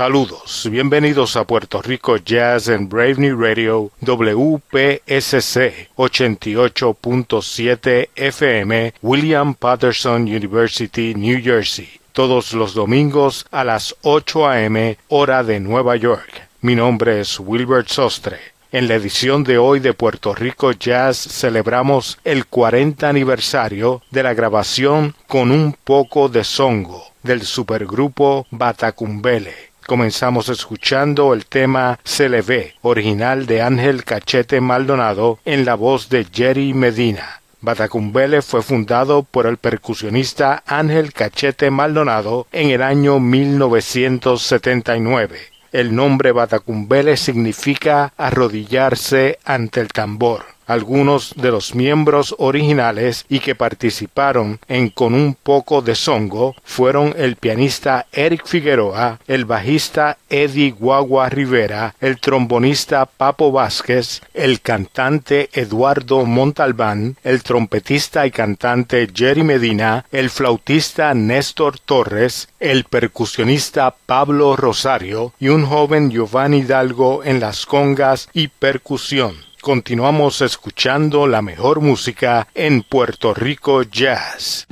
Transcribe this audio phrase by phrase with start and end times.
[0.00, 11.14] Saludos, bienvenidos a Puerto Rico Jazz en Brave Radio WPSC 88.7 FM William Patterson University,
[11.14, 14.96] New Jersey, todos los domingos a las 8 a.m.
[15.08, 16.48] hora de Nueva York.
[16.62, 18.38] Mi nombre es Wilbert Sostre.
[18.72, 24.32] En la edición de hoy de Puerto Rico Jazz celebramos el 40 aniversario de la
[24.32, 29.69] grabación con un poco de songo del supergrupo Batacumbele.
[29.90, 36.08] Comenzamos escuchando el tema Se le ve, original de Ángel Cachete Maldonado en la voz
[36.08, 37.40] de Jerry Medina.
[37.60, 45.40] Batacumbele fue fundado por el percusionista Ángel Cachete Maldonado en el año 1979.
[45.72, 53.56] El nombre Batacumbele significa arrodillarse ante el tambor algunos de los miembros originales y que
[53.56, 60.70] participaron en Con un poco de songo fueron el pianista Eric Figueroa, el bajista Eddie
[60.70, 69.42] Guagua Rivera, el trombonista Papo Vázquez, el cantante Eduardo Montalbán, el trompetista y cantante Jerry
[69.42, 77.40] Medina, el flautista Néstor Torres, el percusionista Pablo Rosario y un joven Giovanni Hidalgo en
[77.40, 79.49] las congas y percusión.
[79.60, 84.66] Continuamos escuchando la mejor música en Puerto Rico Jazz.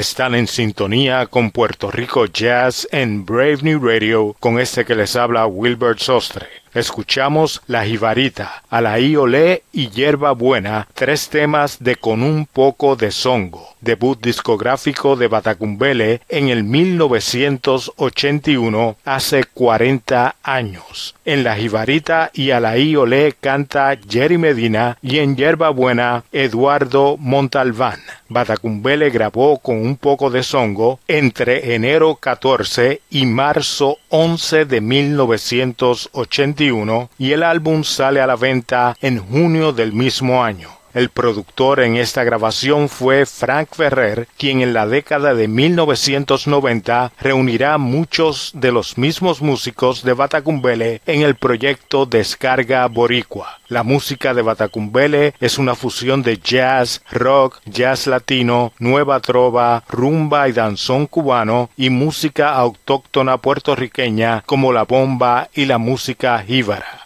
[0.00, 5.14] Están en sintonía con Puerto Rico Jazz en Brave New Radio con este que les
[5.14, 6.59] habla Wilbert Sostre.
[6.72, 13.10] Escuchamos La Jibarita, Alaí Olé y Hierba Buena, tres temas de Con un poco de
[13.10, 21.16] songo, debut discográfico de Batacumbele en el 1981, hace 40 años.
[21.24, 27.98] En La Jibarita y Alaí Olé canta Jerry Medina y en Hierba Buena Eduardo Montalbán.
[28.28, 36.59] Batacumbele grabó con un poco de songo entre enero 14 y marzo 11 de 1981
[37.18, 40.79] y el álbum sale a la venta en junio del mismo año.
[40.92, 47.78] El productor en esta grabación fue Frank Ferrer, quien en la década de 1990 reunirá
[47.78, 53.60] muchos de los mismos músicos de Batacumbele en el proyecto Descarga Boricua.
[53.68, 60.48] La música de Batacumbele es una fusión de jazz, rock, jazz latino, nueva trova, rumba
[60.48, 66.99] y danzón cubano y música autóctona puertorriqueña como la bomba y la música jíbara.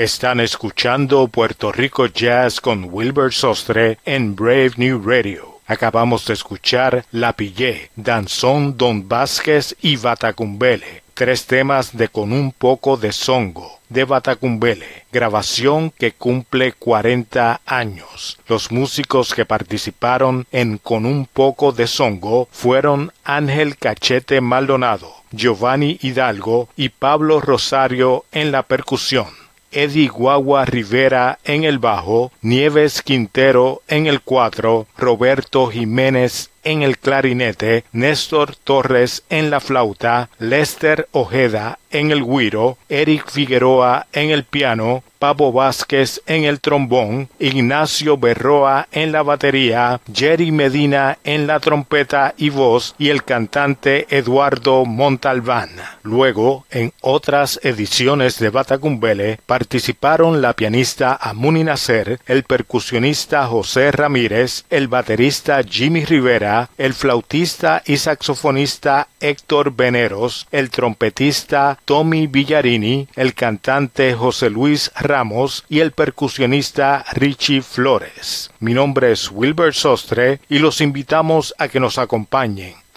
[0.00, 5.60] Están escuchando Puerto Rico Jazz con Wilbur Sostre en Brave New Radio.
[5.66, 12.50] Acabamos de escuchar La Pillé, Danzón Don Vázquez y Batacumbele, tres temas de Con un
[12.52, 18.38] poco de songo de Batacumbele, grabación que cumple 40 años.
[18.48, 25.98] Los músicos que participaron en Con un poco de songo fueron Ángel Cachete Maldonado, Giovanni
[26.00, 29.26] Hidalgo y Pablo Rosario en la percusión.
[29.72, 30.08] Eddie
[30.64, 38.56] Rivera en el bajo, Nieves Quintero en el cuatro, Roberto Jiménez en el clarinete, Néstor
[38.56, 45.52] Torres en la flauta, Lester Ojeda en el guiro, Eric Figueroa en el piano, Pablo
[45.52, 52.48] Vázquez en el trombón, Ignacio Berroa en la batería, Jerry Medina en la trompeta y
[52.48, 55.70] voz y el cantante Eduardo Montalbán.
[56.04, 64.64] Luego, en otras ediciones de Batacumbele, participaron la pianista Amuni Nacer, el percusionista José Ramírez,
[64.70, 73.34] el baterista Jimmy Rivera, el flautista y saxofonista Héctor Veneros, el trompetista Tommy Villarini, el
[73.34, 78.50] cantante José Luis Ramos y el percusionista Richie Flores.
[78.60, 82.74] Mi nombre es Wilbert Sostre y los invitamos a que nos acompañen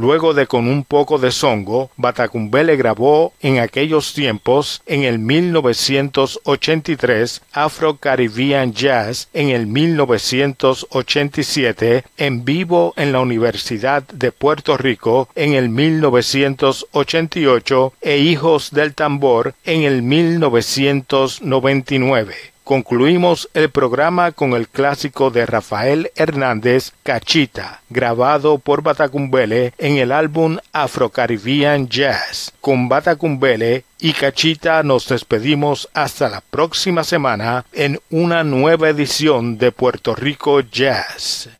[0.00, 7.42] Luego de con un poco de songo, Batacumbele grabó en aquellos tiempos, en el 1983,
[7.52, 15.52] Afro Caribbean Jazz en el 1987, en vivo en la Universidad de Puerto Rico en
[15.52, 22.49] el 1988 e Hijos del Tambor en el 1999.
[22.70, 30.12] Concluimos el programa con el clásico de Rafael Hernández, Cachita, grabado por Batacumbele en el
[30.12, 32.52] álbum Afro Caribbean Jazz.
[32.60, 39.72] Con Batacumbele y Cachita nos despedimos hasta la próxima semana en una nueva edición de
[39.72, 41.50] Puerto Rico Jazz.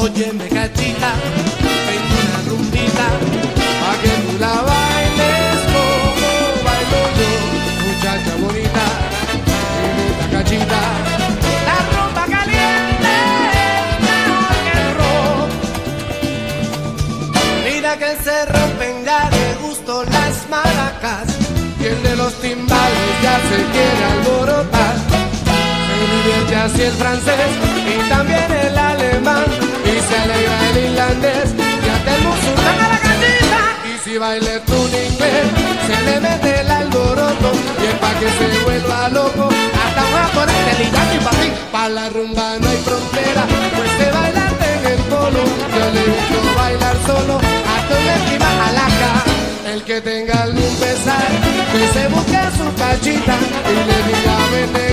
[0.00, 1.10] Óyeme, cachita,
[1.88, 3.06] tengo una rumbita,
[3.80, 6.30] pa' que tú la bailes como
[6.64, 7.32] bailo yo.
[7.84, 8.86] Muchacha bonita,
[9.96, 10.80] mi cachita,
[11.68, 13.14] la rumba caliente
[13.66, 15.10] es mejor que el.
[17.64, 21.26] Mira que se rompen ya de gusto las maracas,
[21.80, 24.96] y el de los timbales ya se quiere alborotar.
[25.88, 27.50] Se divierte así el francés
[27.92, 29.37] y también el alemán
[34.18, 35.46] Y baila tú en inglés.
[35.86, 39.48] Se le mete el alboroto Y es pa' que se vuelva loco.
[39.82, 43.46] Hasta un japonés del Irán y pa' mí Pa' la rumba no hay frontera.
[43.76, 45.42] Pues se bailarte en el polo
[45.76, 47.34] Yo le gusto bailar solo.
[47.38, 49.28] Hasta una esquina a la ca
[49.72, 51.28] el que tenga algún pesar,
[51.72, 53.36] que se busque su cachita
[53.70, 54.87] y le diga ven